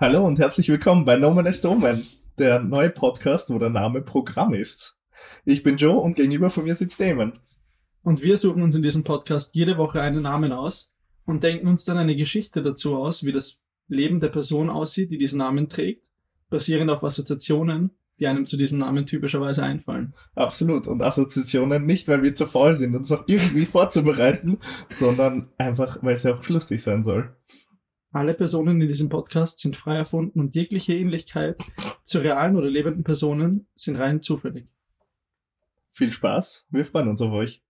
[0.00, 2.02] Hallo und herzlich willkommen bei No Man is Omen,
[2.38, 4.96] der neue Podcast, wo der Name Programm ist.
[5.44, 7.38] Ich bin Joe und gegenüber von mir sitzt Damon.
[8.02, 10.90] Und wir suchen uns in diesem Podcast jede Woche einen Namen aus
[11.26, 15.18] und denken uns dann eine Geschichte dazu aus, wie das Leben der Person aussieht, die
[15.18, 16.12] diesen Namen trägt,
[16.48, 20.14] basierend auf Assoziationen, die einem zu diesem Namen typischerweise einfallen.
[20.34, 20.86] Absolut.
[20.88, 26.14] Und Assoziationen nicht, weil wir zu faul sind, uns noch irgendwie vorzubereiten, sondern einfach, weil
[26.14, 27.36] es ja auch lustig sein soll.
[28.12, 31.56] Alle Personen in diesem Podcast sind frei erfunden und jegliche Ähnlichkeit
[32.02, 34.66] zu realen oder lebenden Personen sind rein zufällig.
[35.90, 37.62] Viel Spaß, wir freuen uns auf euch.